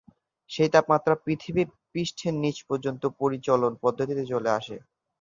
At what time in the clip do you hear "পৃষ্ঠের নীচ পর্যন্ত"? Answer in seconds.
1.91-3.03